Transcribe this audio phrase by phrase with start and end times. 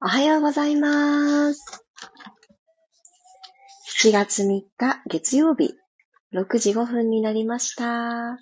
[0.00, 1.84] おはようございます。
[4.00, 5.74] 7月3日月曜日、
[6.32, 8.38] 6時5分になりました。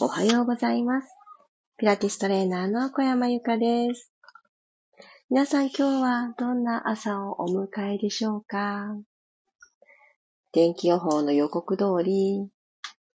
[0.00, 1.08] おはようございます。
[1.78, 4.12] ピラティストレーナーの小山由かです。
[5.30, 8.94] 皆さん今日はどんな朝をお迎えでしょうか？
[10.52, 12.50] 天気予報の予告通り、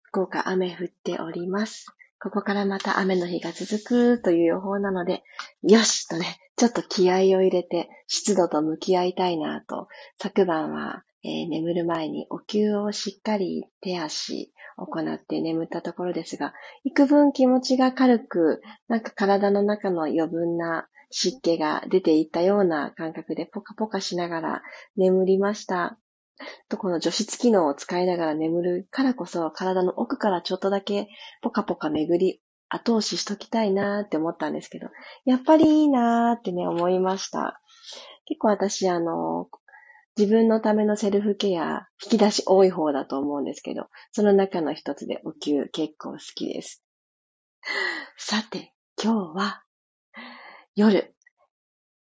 [0.04, 1.88] 福岡雨降っております。
[2.22, 3.84] ここからまた雨の日が続
[4.18, 5.24] くという予報なので、
[5.64, 9.88] よしとね、ちょっと気合を入れて湿度と向き合いたいなと、
[10.22, 16.54] 昨晩は、えー、眠る前にお灸をしっかり手足行って眠ったところですが、
[16.84, 24.62] 幾分気持ちが軽く、なんか体の中の余分な湿気が出ていったような感覚でポカポカしながら
[24.98, 25.98] 眠りました。
[26.70, 31.08] とこの除湿機能を使いながら眠るからこそ体の奥からちょっとだけ
[31.42, 34.88] ポカポカ巡り後押ししときたいなーって思ったんですけど、
[35.26, 37.62] やっぱりいいなーってね、思いました。
[38.26, 39.50] 結構私、あの、
[40.16, 46.84] 自分のためのセルフケア、引き出し多い方だと思うんですけど、その中の一つでお灸結構好きです。
[48.18, 49.64] さて、今日は、
[50.76, 51.16] 夜、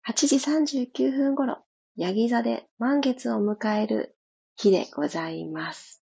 [0.08, 1.64] 8時39分頃、
[1.97, 4.16] ヤギ座で満月を迎える
[4.56, 6.02] 日でございます。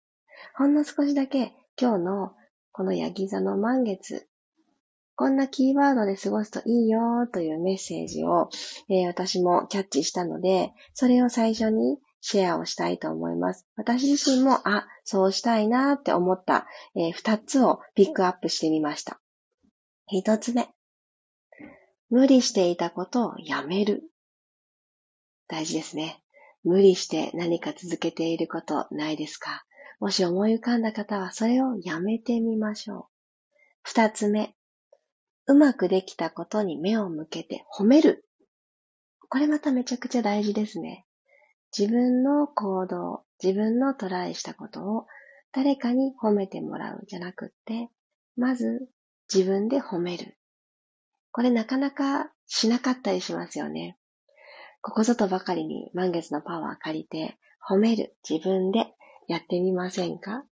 [0.55, 2.31] ほんの少しだけ今日の
[2.71, 4.27] このヤギ座の満月、
[5.15, 8.49] こんなキーワードで過ごすといいよというメッセージを、
[8.87, 13.65] えー、私もキャッチしたので、それを最初にシェアをしたいと思います。
[13.75, 19.19] 私自身も、あ、そうしたいなって思った、えー、2つをピックアップしてみました。
[20.13, 20.69] 1つ目。
[22.09, 24.03] 無理していたことをやめる。
[25.49, 26.21] 大事ですね。
[26.63, 29.65] 無理して何か続けていることないですか？
[29.99, 33.05] もし思い浮かんだ方はそれをやめてみましょう。
[33.81, 34.55] 二つ目。
[35.47, 38.25] うまくできたことに目を向けて褒める。
[39.27, 41.05] これまためちゃくちゃ大事ですね。
[41.77, 45.07] 自分の行動、自分のトライしたことを
[45.51, 47.89] 誰かに褒めてもらうんじゃなくって、
[48.37, 48.87] まず
[49.31, 50.37] 自分で褒める。
[51.31, 53.97] これなかなかしなかったりしますよね。
[54.81, 57.37] ここぞとばかりに満月のパワー借りて
[57.69, 58.87] 褒める自分で
[59.27, 60.45] やってみませんか？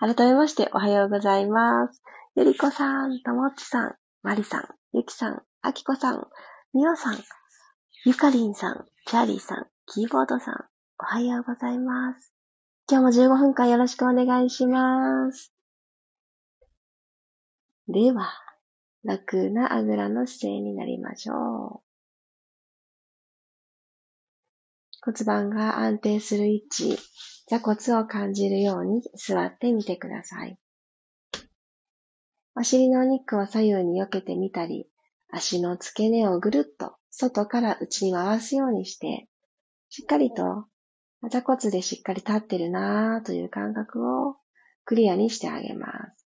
[0.00, 2.02] 改めましておはようございます。
[2.34, 6.26] ゆりこさん、ともっちさん、まりさん、ゆきさん、あきこさん、
[6.72, 7.18] みおさん、
[8.06, 10.54] ゆかりんさん、チャーリーさん、キーボードさん、
[10.98, 12.32] おはようございます。
[12.90, 15.52] 今日も15分間よろしくお願いします。
[17.88, 18.30] では、
[19.04, 21.89] 楽なあぐらの姿勢になりましょう。
[25.02, 26.98] 骨盤が安定する位置、
[27.48, 30.58] 座骨を感じるように座ってみてください。
[32.54, 34.88] お尻のお肉を左右に避けてみたり、
[35.30, 39.28] 足の付け根をぐるっと外から内に回すようにして、
[39.88, 40.66] しっかりと
[41.30, 44.36] 座骨でしっかり立ってるなぁという感覚を
[44.84, 46.26] クリアにしてあげます。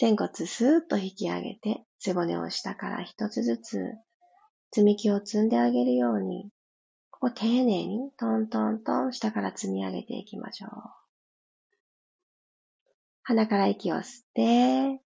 [0.00, 3.78] 前骨スーッと引き上げて背骨を下から一つずつ
[4.72, 6.50] 積み木を積んであげるように、
[7.20, 10.70] ここ丁寧にトントントン下から積み上げていきましょう。
[13.24, 15.02] 鼻から息を吸って、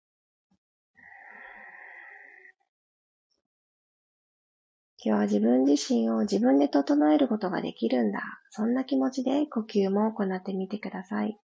[4.99, 8.21] 今日は自分自身を自分で整えることができるんだ。
[8.51, 11.39] そんな気持ちで呼吸も行ってみてください。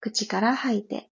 [0.00, 1.08] 口から吐いて。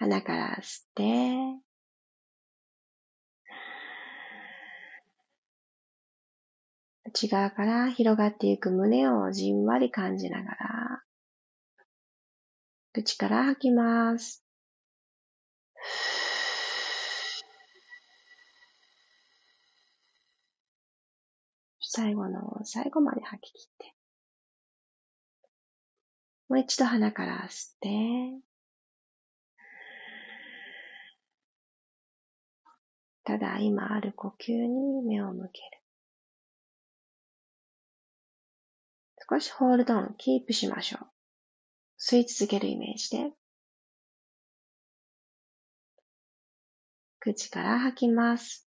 [0.00, 1.60] 鼻から吸って、
[7.04, 11.02] 内側から広がっていく胸をじんわり感じながら、
[12.94, 14.42] 口から吐きます。
[21.82, 23.94] 最後の最後まで吐き切って。
[26.48, 28.49] もう一度鼻から吸って、
[33.30, 35.80] ただ今ある呼吸に目を向ける。
[39.30, 41.06] 少しホールドオン、キープしましょう。
[41.96, 43.30] 吸い続けるイメージで。
[47.20, 48.68] 口から吐きます。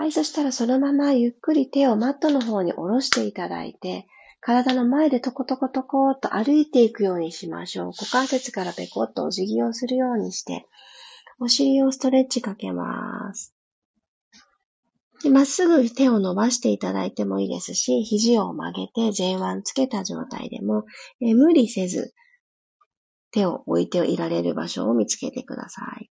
[0.00, 4.06] はい、そしたらそのままゆっくり手をマットの方に下ろしていただいて、
[4.40, 7.86] 体の前でトコトコトコっと歩いていくようにしましょう。
[7.88, 10.64] 股関節からペコッとお辞儀をするようにして、
[11.38, 13.54] お尻をストレッチかけます。
[15.30, 20.86] まっすぐ手を伸ばしていただいてもいいですし、肘を曲げて前腕つけた状態でも、
[21.20, 22.14] え無理せず
[23.32, 26.10] 手を置いていられる場所を見つけてください。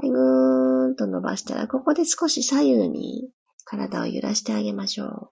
[0.00, 3.30] はいぐーんと伸ばしたら、ここで少し左右に
[3.64, 5.30] 体を揺らしてあげましょう。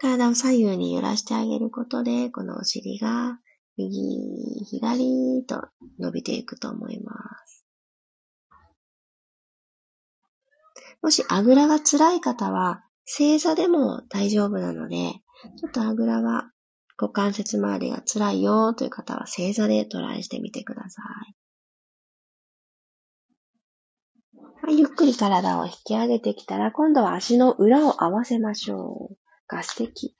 [0.00, 3.38] 体を左右に揺らしてあげることで、このお尻が
[3.76, 5.68] 右、左と
[5.98, 7.12] 伸びていくと思いま
[7.46, 7.64] す。
[11.02, 15.12] もしあぐらが辛い方は、正座でも大丈夫なので、
[15.58, 16.50] ちょっとあぐらが
[16.96, 21.47] 股関節周りが辛いよという方は正座でトライしてみてください。
[24.70, 29.16] ゆっくり体を引き上げてきたら、今度は足の裏を合わせましょう。
[29.48, 30.14] が素敵。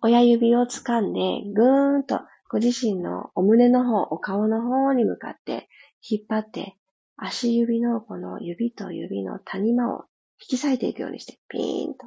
[0.00, 5.68] 親指を掴んで、ぐーんとご自身のお胸の方、お顔の方に向かって
[6.08, 6.76] 引っ張って、
[7.16, 10.04] 足指のこの指と指の谷間を
[10.40, 12.06] 引き裂いていくようにして、ピーンと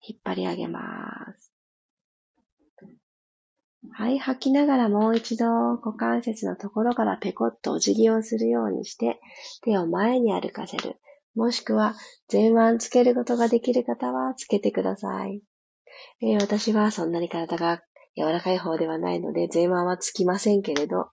[0.00, 0.80] 引っ張り上げま
[1.36, 1.51] す。
[3.90, 5.46] はい、吐きながらもう一度
[5.76, 9.20] 股関節のところからペコッとお辞儀をするようにして、
[9.62, 11.00] 手を前に歩かせる。
[11.34, 11.94] もしくは
[12.30, 15.42] 前腕つけることができる方はつけてください。
[16.20, 17.82] えー、私はそんなに体が
[18.16, 21.10] 柔らかい方ではないので前腕はつきませんけれど、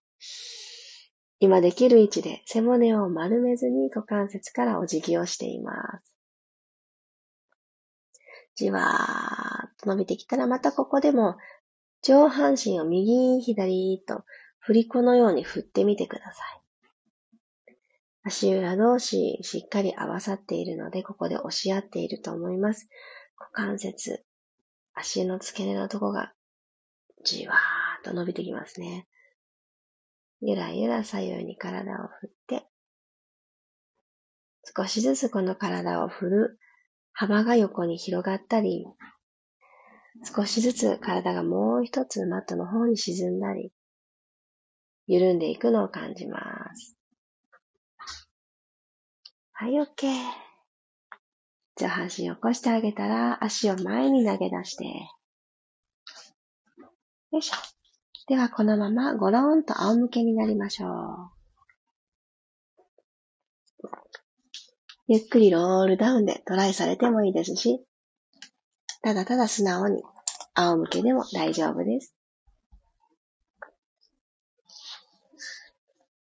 [1.39, 6.13] 今できる位置で背骨を丸めずに股関節からお辞儀をしています。
[8.55, 11.37] じわーっと伸びてきたらまたここでも
[12.01, 14.23] 上半身を右、左と
[14.59, 16.59] 振り子のように振ってみてください。
[18.23, 22.89] 足裏同士しっかり合わさっているので、ここで押し合っていると思います。
[23.37, 24.23] 股関節、
[24.93, 26.33] 足の付け根のとこが
[27.23, 29.07] じわーっと伸びてきますね。
[30.41, 32.67] ゆらゆら左右に体を振って、
[34.75, 36.59] 少しずつこの体を振る
[37.11, 38.85] 幅が横に広がったり、
[40.23, 43.71] 少しずつ体がもう一つマットの方に沈んだり、
[45.07, 46.39] 緩んでいくのを感じま
[46.75, 46.95] す。
[49.53, 50.07] はい、OK。
[51.77, 54.85] 上半身を起こしてあげたら、足を前に投げ出して。
[57.31, 57.55] よいしょ。
[58.27, 61.39] では、このままゴローンと仰向けになりましょう。
[65.07, 67.83] ゆっくりロールダウンでトライされてもいいですし、
[69.01, 70.03] ただただ素直に
[70.55, 72.13] 仰向けでも大丈夫です。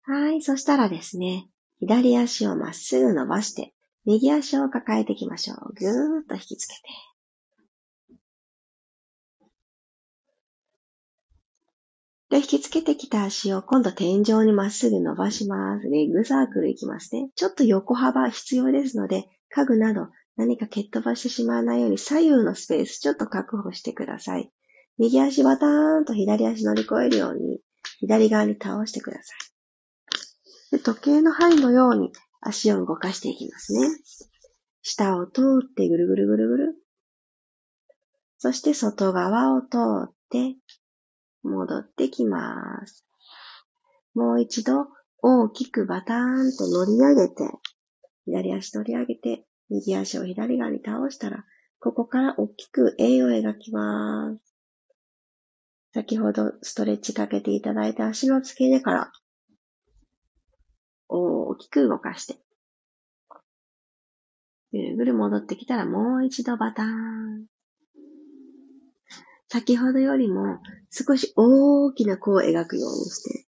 [0.02, 0.40] はい。
[0.40, 1.48] そしたらですね、
[1.80, 3.74] 左足をまっすぐ伸ばして、
[4.06, 5.74] 右足を抱えていきましょう。
[5.74, 6.82] ぐーっと引きつけて。
[12.30, 15.88] で、引きつけてきた足を今度天井にまっすぐ伸ばします。
[15.88, 17.30] レッグサークルいきますね。
[17.34, 24.50] ちょっと横幅必要ですので、家具など何か蹴っ飛ばしてしまわないように左右のスペースちょっと確保してください。
[24.96, 27.58] 右足バターンと左足乗り越えるように
[27.98, 29.34] 左側に倒してくださ
[30.72, 30.76] い。
[30.76, 33.88] で時計の針のように足を動かしていきますね。
[34.82, 36.74] 下を通ってぐるぐるぐるぐる。
[38.38, 40.54] そして外側を通って
[41.42, 43.04] 戻ってきます。
[44.14, 44.86] もう一度
[45.20, 47.42] 大きくバターンと乗り上げて、
[48.24, 51.44] 左足乗り上げて、右足を左側に倒したら、
[51.80, 54.40] ここから大きく円を描きます。
[55.94, 59.12] 先ほどストレッチかけていただいた足の付け根から
[61.08, 62.36] 大きく動かして、
[64.70, 67.46] ぐるぐる戻ってきたらもう一度バターン。
[69.50, 70.58] 先ほどよりも
[70.90, 73.46] 少し大きな弧を描くようにして、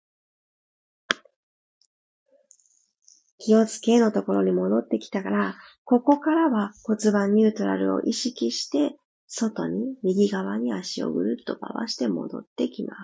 [3.39, 5.55] 気をつけのところに戻ってきたから、
[5.85, 13.01] ここからは骨盤ニュートラルを意識して、外に、右側に足をぐるっと回して戻ってきます。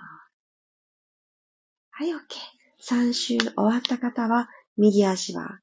[1.91, 2.17] はい、OK。
[2.83, 5.59] 3周終わった方は、右足は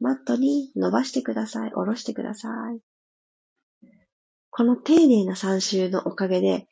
[0.00, 1.70] マットに伸ばしてください。
[1.70, 2.80] 下ろしてください。
[4.50, 6.68] この丁寧な3周のおかげで、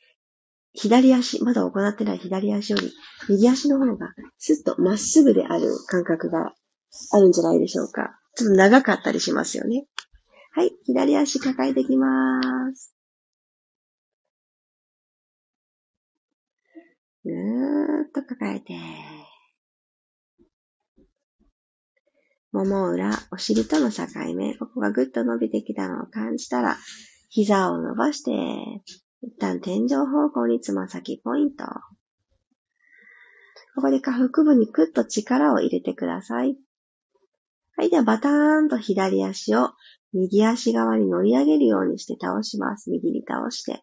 [0.73, 2.93] 左足、まだ行ってない左足より、
[3.29, 6.55] 右足の方がスッとまっすぐである感覚が
[7.13, 8.20] あるんじゃないでしょうか。
[8.37, 9.87] ちょっと長かったりしますよね。
[10.53, 12.41] はい、左足抱えていきま
[12.75, 12.95] す。
[17.25, 18.75] ぐーっと抱えて。
[22.53, 26.77] もも裏、お尻との境目、ここがぐっと伸びてきたのを感じたら、
[27.29, 28.33] 膝を伸ばして、
[29.23, 31.65] 一旦天井方向につま先ポイント。
[33.75, 36.57] ここで下腹部にクッと力を入れてください。
[37.81, 39.71] はい、ではバターンと左足を
[40.13, 42.91] 右足側に乗り上げるようにして倒します。
[42.91, 43.83] 右に倒して。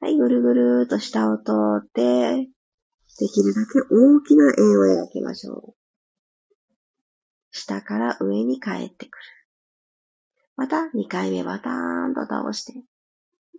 [0.00, 5.74] はい、ぐるぐるーと下を通って、できるだけ大きな円を描きましょう。
[7.50, 9.24] 下から上に帰ってくる。
[10.56, 12.72] また、2回目バターンと倒して、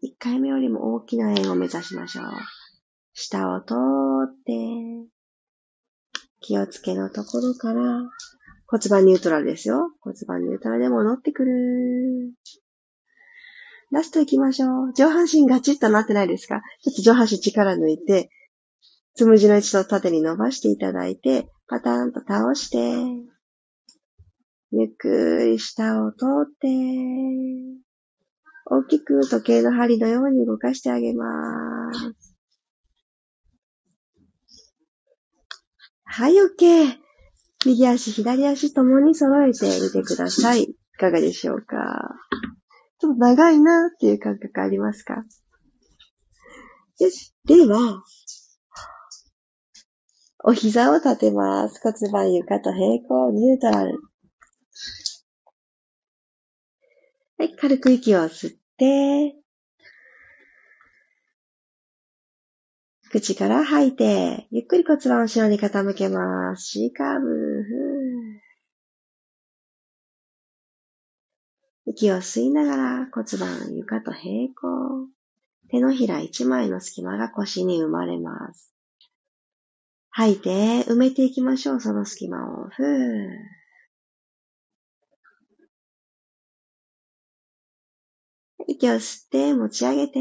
[0.03, 2.25] 1回目よりも大きな円を目指しましょう。
[3.13, 3.75] 下を通
[4.25, 4.51] って、
[6.41, 7.81] 気をつけのところから
[8.67, 9.91] 骨盤ニュートラルですよ。
[10.01, 12.33] 骨盤ニュートラルで戻ってくる。
[13.91, 14.93] ラスト行きましょう。
[14.93, 16.61] 上半身ガチッとなってないですか？
[16.81, 18.29] ちょっと上半身力抜いて、
[19.13, 22.77] つむじの位置と縦に伸ばしていただいて、パターンと倒して、
[24.71, 26.69] ゆっくり下を通って、
[28.67, 31.25] 大きく時計の針のように動かしてあげま
[31.93, 32.30] す。
[36.13, 36.97] はい、OK。
[37.65, 40.63] 右足、左足ともに揃えてみてください。
[40.63, 41.75] いかがでしょうか？
[42.99, 45.23] ちょっと長いなっていう感覚ありますか？
[46.99, 47.33] よし。
[47.45, 48.03] では、
[50.43, 51.79] お膝を立てます。
[51.81, 54.01] 骨盤床と平行、ニュートラル。
[57.37, 59.37] はい、軽く息を吸って、
[63.11, 66.63] 口から吐いて、ゆっくり骨盤を後ろに傾けます。
[66.67, 67.65] C カーブ。
[71.87, 75.09] 息を吸いながら骨盤床と平行。
[75.69, 78.73] 手のひら一枚の隙間が腰に生まれます。
[80.11, 80.49] 吐いて
[80.85, 82.69] 埋めていきましょう、その隙間を。
[82.69, 83.27] ふー。
[88.67, 90.19] 息を吸って持ち上げて。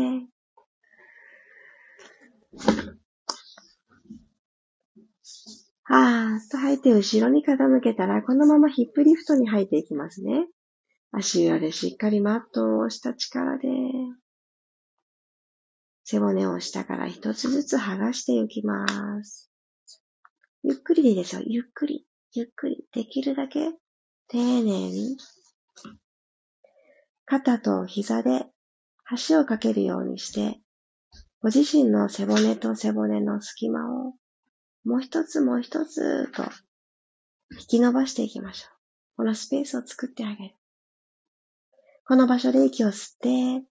[5.84, 10.46] はーっと吐いて後ろに傾けたら、このままヒップリフトに吐いていきますね。
[11.12, 13.68] 足裏でしっかりマットを押した力で、
[16.04, 19.50] 背骨を下から一つずつ剥がしていきます。
[20.62, 21.42] ゆっくりでいいですよ。
[21.44, 22.84] ゆっくり、ゆっくり。
[22.92, 23.72] できるだけ
[24.28, 25.16] 丁寧に。
[27.24, 28.46] 肩と膝で
[29.28, 30.60] 橋をかけるようにして、
[31.42, 34.14] ご自身の背骨と背骨の隙間を
[34.84, 36.42] もう一つもう一つと
[37.52, 38.76] 引き伸ばしていきましょう。
[39.16, 40.54] このスペースを作ってあげる。
[42.06, 43.66] この場所で息を吸って、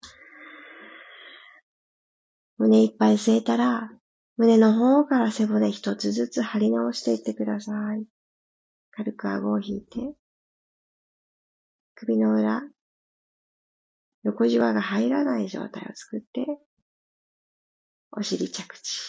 [2.57, 3.91] 胸いっぱい吸えたら、
[4.37, 8.05] 胸の方から背骨一つずつ張り直していってください。
[8.91, 10.15] 軽く顎を引いて、
[11.95, 12.63] 首の裏、
[14.23, 16.45] 横じわが入らない状態を作って、
[18.11, 18.99] お尻着地。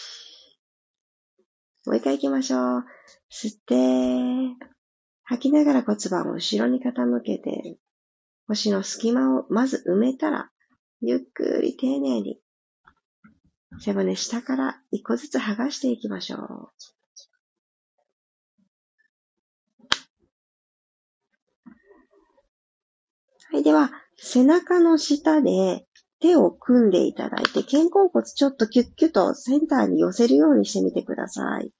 [1.85, 2.85] もう一回行きましょう。
[3.31, 4.65] 吸って、
[5.23, 7.77] 吐きながら骨盤を後ろに傾けて、
[8.47, 10.51] 腰の隙間をまず埋めたら、
[11.01, 12.39] ゆっくり丁寧に、
[13.79, 16.69] 背骨下から一個ずつ剥がしていきましょう。
[23.53, 25.87] はい、では、背中の下で
[26.21, 31.71] 手を組んでいただいて、肩甲骨ちょっとキュッキュッとセンターに寄せるようにしてみてください。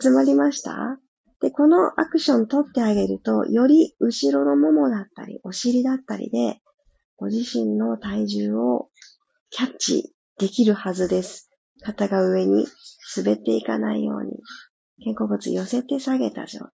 [0.00, 0.98] 集まりました？
[1.40, 6.60] で、このアクション取ってあげると、より後ろのももだったり、お尻だったりで、
[7.16, 8.88] ご自身の体重を
[9.50, 11.50] キャッチできるはずです。
[11.82, 12.66] 肩が上に
[13.16, 14.32] 滑っていかないように、
[15.02, 16.70] 肩甲骨寄せて下げた状態。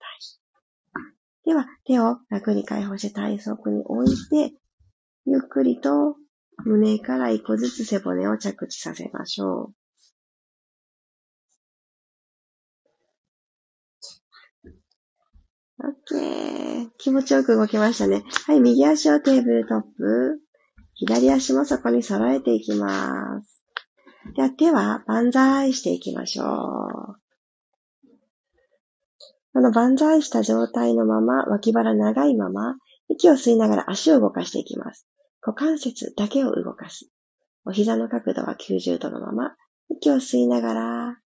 [1.46, 4.56] では、手を楽に解放して体側に置いて、
[5.26, 6.16] ゆっくりと
[6.66, 9.74] 胸から一個ずつ背骨を着地させましょう。
[15.80, 16.90] オッケー。
[16.98, 18.24] 気持ちよく動きましたね。
[18.48, 20.40] はい、右足をテーブルトップ。
[20.94, 23.64] 左足もそこに揃えていきます。
[24.36, 27.24] では手は万歳していきましょう。
[29.54, 32.76] この万歳した状態のまま、脇腹長いまま、
[33.10, 35.08] 息を吸いながら足を動かしていきます。
[35.46, 37.10] 股関節だけを動かす。
[37.66, 39.56] お膝の角度は90度のまま、
[39.90, 41.18] 息を吸いながら、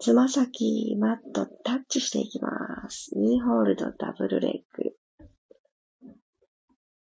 [0.00, 3.12] つま先、マット、タッチしていきます。
[3.16, 4.96] ニーホールド、ダブルレッグ。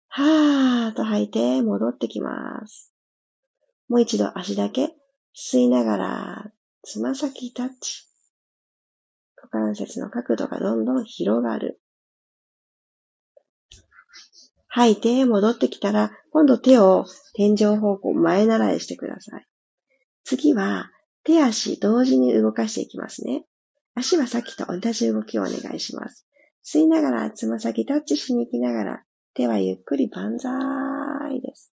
[0.08, 2.94] はーと吐いて戻ってきます。
[3.88, 4.94] もう一度足だけ
[5.36, 8.06] 吸いながら、つま先タッチ。
[9.36, 11.80] 股関節の角度がどんどん広がる。
[14.76, 19.46] 吐いて戻ってきたら、今度手を天井方向前習いしてください。
[20.22, 20.90] 次は
[21.24, 23.46] 手足同時に動かしていきますね。
[23.94, 26.26] 足はさっきと同じ動きをお願いします。
[26.62, 29.02] 吸いながらつま先タッチしに行きながら、
[29.32, 31.72] 手はゆっくり万歳です。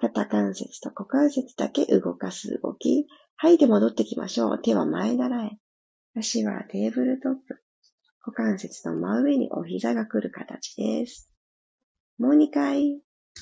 [0.00, 3.06] 肩関節と股関節だけ動かす動き。
[3.36, 4.62] 吐いて戻ってきましょう。
[4.62, 5.50] 手は前習え。
[6.16, 7.61] 足はテーブルトップ。
[8.24, 11.28] 股関節の真上にお膝が来る形です。
[12.18, 13.00] もう2回、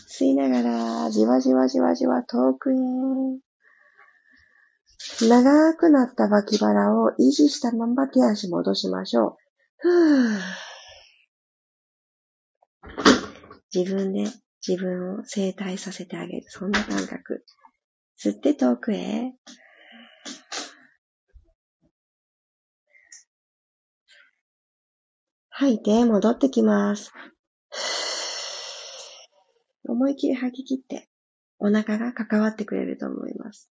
[0.08, 2.76] 吸いながら、じわじわじわじわ遠くへ。
[5.28, 9.36] 長くなった脇腹を維持したまま手足戻しましょう。
[9.78, 10.38] ふぅ
[13.74, 14.24] 自分で
[14.66, 16.46] 自分を整体させてあげる。
[16.48, 17.44] そんな感覚。
[18.18, 19.34] 吸って遠くへ。
[25.60, 27.12] 吐いて戻ってきます。
[29.86, 31.10] 思い切り吐き切って、
[31.58, 33.70] お腹が関わってくれると思います。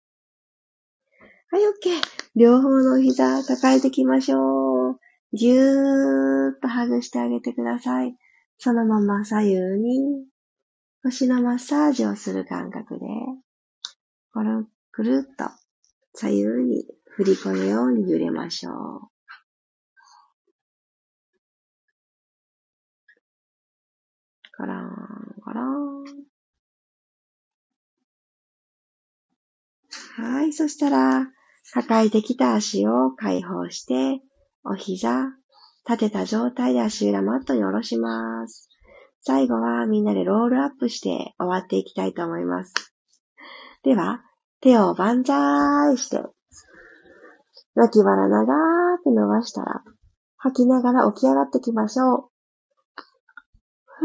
[1.51, 2.01] はい、OK。
[2.35, 4.99] 両方の膝抱えていきましょう。
[5.33, 8.15] ぎゅーっとハグしてあげてください。
[8.57, 10.25] そのまま左右に
[11.03, 13.05] 腰のマッサージをする感覚で、
[14.33, 15.51] これをくるっと
[16.15, 19.14] 左右に振り子のように揺れましょう。
[24.57, 24.89] ガラーン、
[25.45, 26.05] ガラーン。
[30.17, 30.53] はい。
[30.53, 31.27] そしたら、
[31.73, 34.21] 抱えてきた足を解放して、
[34.63, 35.33] お膝、
[35.87, 38.69] 立てた状態で足裏マットに下ろします。
[39.21, 42.73] 最後はみんなでロールアップして終わっていきたいと思います。
[43.83, 44.21] では、
[44.61, 46.23] 手を万歳して、
[47.75, 49.83] 脇腹長く伸ばしたら、
[50.37, 52.34] 吐きながら起き上がってきましょう。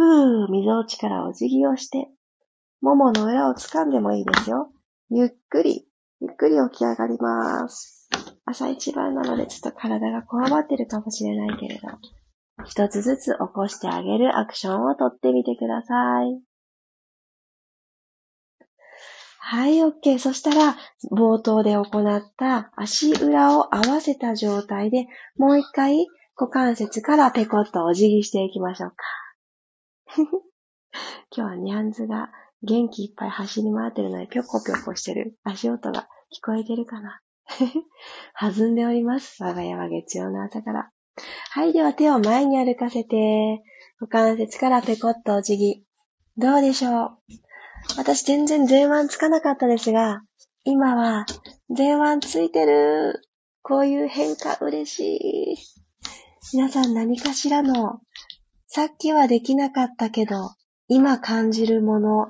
[0.01, 2.09] ふぅ、溝落ちからお辞儀をして、
[2.81, 4.73] ももの裏を掴んでもいいですよ。
[5.11, 5.87] ゆっくり、
[6.23, 8.09] ゆっくり起き上がります。
[8.47, 11.89] 朝一番なのでちょっと体がこわばってるかもしれないけれど、
[12.65, 16.41] 一つずつ起こしてあげるアクションをとってみてください。
[19.39, 20.19] はい、OK。
[20.19, 20.79] そしたら、
[21.13, 28.97] 冒頭で行った足裏を合わせた状態で、もう一回股関節からペコッとお辞儀していきましょうか。
[31.35, 32.31] 今日はニャンズが
[32.63, 37.21] 元気いっぱい走り回ってるので、ぴょこぴょこしてる足音が聞こえてるかな
[38.39, 39.43] 弾んでおります。
[39.43, 40.91] 我が家は月曜の朝から。
[41.51, 43.63] はい、では手を前に歩かせて、
[43.99, 45.85] 股関節からペコッとお辞儀。
[46.37, 47.19] どうでしょう？
[47.97, 50.23] 私全然前腕つかなかったですが、
[50.65, 51.27] 今は
[51.69, 53.23] 前腕ついてる。
[53.63, 55.01] こういう変化嬉し
[55.55, 55.57] い。
[56.53, 58.01] 皆さん何かしらの
[58.73, 60.53] さっきはできなかったけど、
[60.87, 62.29] 今感じるもの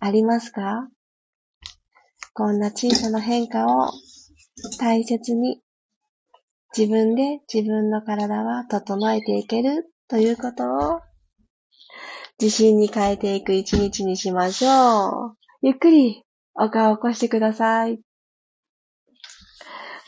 [0.00, 0.88] ありますか？
[2.32, 3.90] こんな小さな変化を
[4.80, 5.60] 大切に
[6.74, 11.00] 自分で自分の体は整えていけるということを
[12.40, 15.36] 自信に変えていく一日にしましょう。
[15.60, 16.24] ゆっくり
[16.54, 18.00] お顔を起こしてください。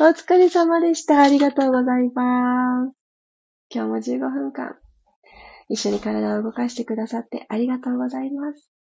[0.01, 1.20] お疲れ様でした。
[1.20, 2.97] ありがとうございます。
[3.68, 4.79] 今日も15分間
[5.68, 8.74] 一緒に体を動かしてくださってありがとうございます。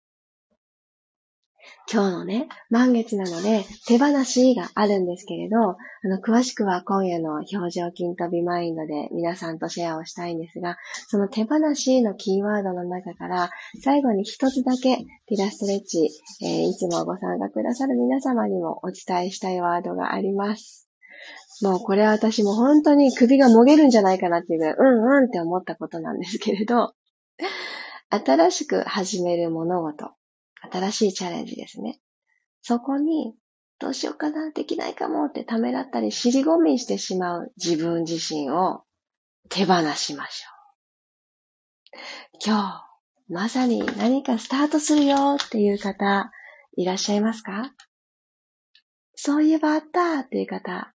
[1.90, 10.76] 今日のね、満月なので手放しがあるんですけれど、あの、詳しくは今夜の表情筋飛びマインドで皆さんとシェアをしたいんですが、
[11.08, 13.50] その手放しのキーワードの中から
[13.82, 16.10] 最後に一つだけピラストレッチ、
[16.42, 20.83] えー、いつもご参加くださる皆様にもお伝えしたいワードがあります。
[21.62, 26.94] もうこれは私も本当に首がもげるんじゃないかなっていうぐらい、うんうんって思ったことなんですけれど、
[28.10, 30.10] 新しく始める物事、
[30.72, 32.00] 新しいチャレンジですね。
[32.62, 33.34] そこに、
[33.78, 38.84] どうしようかな、できないかもってためらったり、尻込みしてしまう自分自身を
[39.48, 41.98] 手放しましょう。
[42.44, 42.84] 今
[43.28, 46.30] 日、まさに何かスタートするよっていう方、
[46.76, 47.72] いらっしゃいますか？
[49.16, 50.93] そういえばあったっていう方、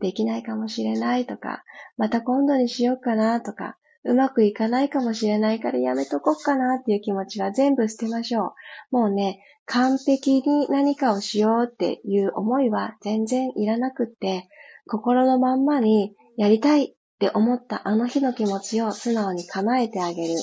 [0.00, 1.64] できないかもしれないとか、
[1.96, 8.54] また今度にしようかなとか、うまくいかないかもしれないからやめとこっかなっていう気持ちは全部捨てましょ
[8.92, 8.96] う。
[8.96, 14.48] もうね、完璧に何かをしようっていう思いは全然いらなくって、
[14.86, 20.34] 心のまんまにやりたいって思ったあの日の気持ちを素直に叶えてあげる。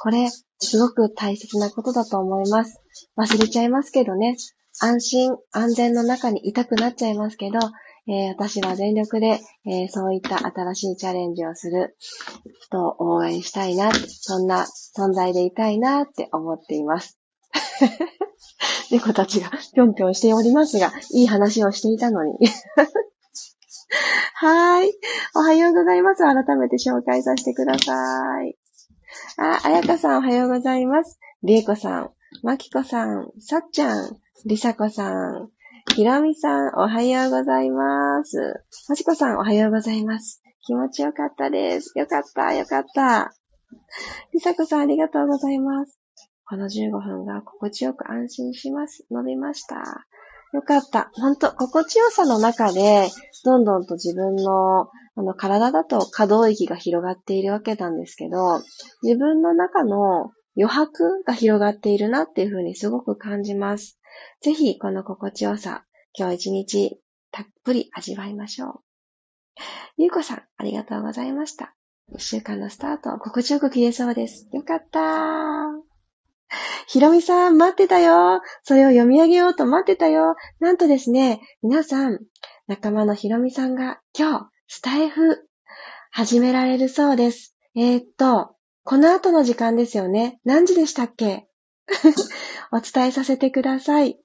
[0.00, 0.28] これ、
[0.60, 2.80] すごく大切なことだと思います。
[3.16, 4.36] 忘れちゃいますけどね。
[4.80, 7.58] 安心、安全の中にいたくなっちゃいますけど、
[8.08, 11.94] えー、私は全力で、えー、そういった新しいチャレンジをする
[12.62, 14.66] 人を応援したいな、そんな
[14.96, 17.18] 存在でいたいなって思っています。
[18.90, 22.32] 猫たちがぴょんぴょんしておりますが、いい話をしていたのに。
[24.34, 24.92] はい。
[25.34, 26.22] おはようございます。
[26.22, 28.56] 改めて紹介させてください。
[29.36, 31.18] あ、あやかさんおはようございます。
[31.42, 32.10] りえこさん、
[32.42, 34.16] まきこさん、さっちゃん、
[34.46, 35.50] りさこさん、
[35.94, 38.64] ひろみさん、おはようございます。
[38.88, 40.42] まちこさん、おはようございます。
[40.64, 41.98] 気持ちよかったです。
[41.98, 43.32] よかった、よかった。
[44.32, 45.98] りさこさん、ありがとうございます。
[46.44, 49.04] この15分が心地よく安心します。
[49.10, 50.06] 伸びました。
[50.52, 51.10] よかった。
[51.14, 53.08] ほんと、心地よさの中で、
[53.44, 58.60] どんどんと自分の、あの、体だと可動域が広がっているわけなんですけど、
[59.02, 63.97] 自分の中の余白が広がっているなっていうふうにすごく感じます。
[64.40, 67.00] ぜひ、この心地よさ、今日一日
[67.30, 68.80] たっぷり味わいましょう。
[69.96, 71.74] ゆうこさん、ありがとうございました。
[72.12, 74.48] 一週間のスタート、心地よく切れそうです。
[74.52, 75.88] よかったー。
[76.86, 78.40] ひろみさん、待ってたよ。
[78.62, 80.36] それを読み上げようと待ってたよ。
[80.60, 82.20] なんとですね、皆さん、
[82.66, 85.46] 仲間のひろみさんが今日、スタイフ、
[86.10, 87.54] 始められるそうです。
[87.74, 88.54] えー、っと、
[88.84, 90.40] この後の時間ですよね。
[90.44, 91.46] 何時でしたっけ？
[92.72, 94.18] お伝えさせてください。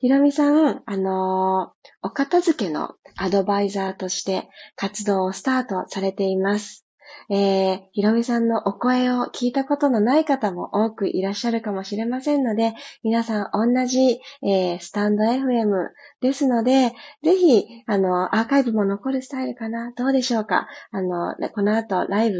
[0.00, 6.84] ひろみさん、あのー、お片付けのアドバイザーとして活動をスタートされています。
[7.30, 15.88] えー、ひろみさんのお声を聞いたことのない方も多くいらっしゃるかもしれませんので、皆さん同じ、えー、スタンド FM
[16.20, 19.92] ですので、ぜひ、あの、アーカイブも残るスタイルかな。
[19.92, 20.68] どうでしょうか。
[20.90, 22.38] あの、この後ライブ？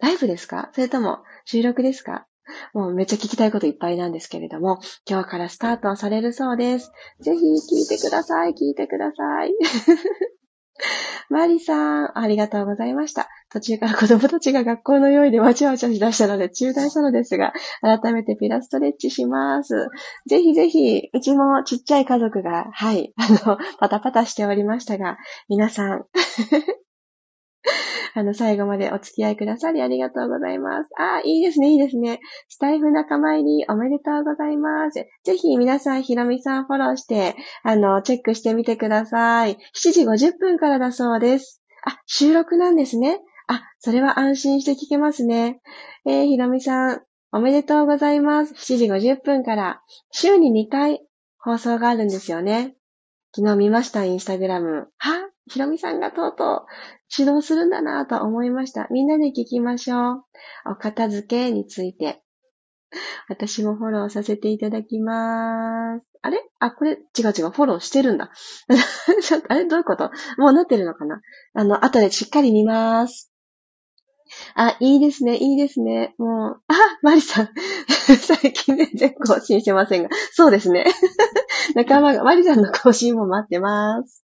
[0.00, 0.70] ライブですか？
[0.72, 2.26] それとも収録ですか？
[2.72, 6.92] もうめっちゃ聞きたいこといっぱいなんですけれども、今日からスタートされるそうです。
[7.20, 9.52] ぜひ聞いてください、聞いてください。
[11.28, 13.28] マリさん、ありがとうございました。
[13.50, 19.88] 途中から子供たちが学校の用意でわちゃわちゃしだしたので中断したのですが、改めてピラストレッチします。
[20.28, 26.04] ぜひぜひ、うちもちっちゃい家族が、はい、あの、パタパタしておりましたが、皆さん
[28.18, 30.88] あの、最後までお付き合いくださりありがとうございます。
[30.98, 32.20] あ、いいですね、いいですね。
[32.48, 35.06] スタイフ仲間入りおめでとうございます。
[35.22, 39.58] ぜひ皆さん、ひろみさんフォローして、あの、チェックしてみてください。
[39.74, 41.62] 7時50分からだそうです。
[41.84, 43.20] あ、収録なんですね。
[43.48, 45.60] あ、それは安心して聞けますね。
[46.06, 47.02] えー、ひろみさん、
[47.32, 48.54] おめでとうございます。
[48.54, 51.02] 7時50分から、週に2回
[51.38, 52.76] 放送があるんですよね。
[53.34, 54.88] 昨日見ました、インスタグラム。
[54.96, 55.26] は？
[55.48, 56.66] ひろみさんがとうとう
[57.16, 58.88] 指導するんだなと思いました。
[58.90, 60.24] みんなで聞きましょう。
[60.72, 62.22] お片付けについて。
[63.28, 66.04] 私もフォローさせていただきます。
[66.22, 66.38] あれ？
[66.60, 66.98] あ、これ、違う
[67.36, 68.30] 違う、フォローしてるんだ。
[69.48, 69.64] あれ？
[69.66, 70.10] どういうこと？
[70.38, 71.20] もうなってるのかな？
[71.54, 73.32] あの、後でしっかり見ます。
[74.54, 76.14] あ、いいですね、いいですね。
[76.18, 77.48] もう、あ、マリさん。
[78.18, 80.08] 最近ね全然更新してませんが。
[80.32, 80.84] そうですね。
[81.74, 84.25] 仲間が、マリさんの更新も待ってます。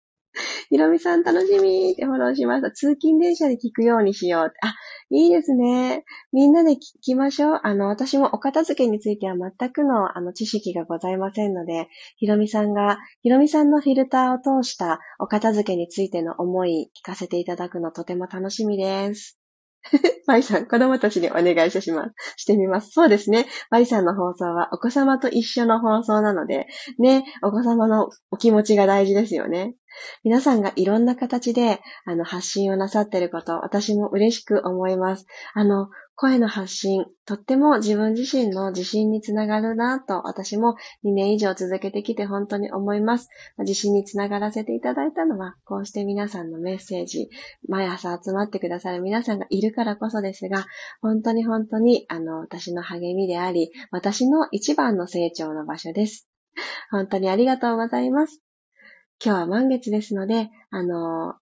[0.71, 2.71] ひろみさん楽しみってフォローしました。
[2.71, 4.53] 通勤電車で聞くようにしよう。
[4.63, 4.75] あ、
[5.11, 6.05] いいですね。
[6.33, 7.61] みんなで聞きましょう。
[7.63, 19.38] あの、私もお片付けについては全くのあの知識がございませんので、ひろみさんが、ひろみさんのフィルターを通したお片付けについての思い聞かせていただくのとても楽しみです。
[20.27, 22.15] マイさん、子供たちにお願いしします。
[22.37, 22.91] してみます。
[22.91, 23.47] そうですね。
[23.71, 26.67] マイさんの放送はお子様と一緒の放送なので、
[26.99, 29.75] ね、お子様のお気持ちが大事ですよね。
[30.25, 35.27] 皆さんがいろんな形で、あの、発信をなさっていること、私も嬉しく思います。
[35.55, 35.89] あの、
[36.21, 43.29] 声の発信、とっても自分自身の自信につながるなと、私も2年以上続けてきて本当に思います。
[43.59, 47.29] 自信につながらせていただいたのは、こうして皆さんのメッセージ、
[47.69, 50.67] 毎朝集まってくださる皆さんがいるからこそですが、
[51.01, 56.29] 本当に本当に、あの、私の励みであり、私の一番の成長の場所です。
[56.91, 58.43] 本当にありがとうございます。
[59.25, 61.37] 今日は満月ですので、あの、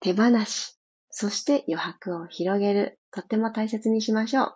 [0.00, 0.75] 手放し、
[1.18, 2.98] そして余白を広げる。
[3.10, 4.54] とっても大切にしましょう。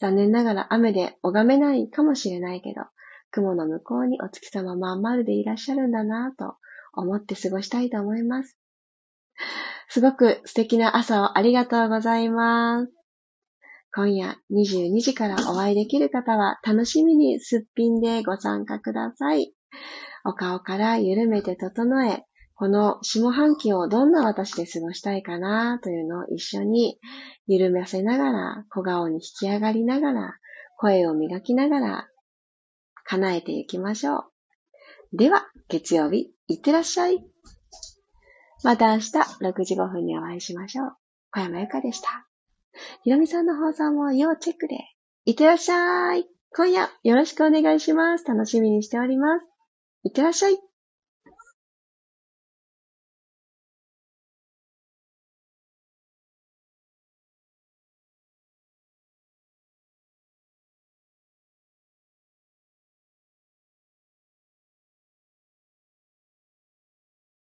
[0.00, 2.82] 残念ながら雨で拝めないかもしれないけど、
[3.30, 6.56] 雲の向こうにお月様まん丸でいらっしゃるんだなぁと
[6.94, 8.58] 思って過ごしたいと思います。
[9.88, 12.92] すごく素敵な朝をありがとうございます。
[13.94, 19.54] 今夜22時からお会いできる方は楽しみにすっぴんでご参加ください。
[20.24, 22.24] お顔から緩めて整え、
[22.60, 26.98] この下半期をどんな私で過ごしたいかなというのを一緒に
[27.46, 30.34] 緩めせながら、小顔に引き上がりながら、
[30.76, 32.08] 声を磨きながら、
[33.04, 34.26] 叶えていきましょ
[35.14, 35.16] う。
[35.16, 37.24] では、月曜日、いってらっしゃい。
[38.62, 40.92] また明日6時5分にお会いしましょう。
[41.30, 42.28] 小山由かでした。
[43.04, 44.76] ひろみさんの放送も要チェックで。
[45.24, 46.26] いってらっしゃい。
[46.54, 48.26] 今夜よろしくお願いします。
[48.26, 49.46] 楽しみにしております。
[50.04, 50.69] いってらっしゃい。